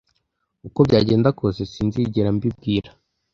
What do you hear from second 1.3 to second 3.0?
kose, sinzigera mbibwira.